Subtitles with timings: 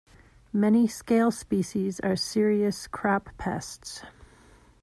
[0.51, 4.01] Many scale species are serious crop pests.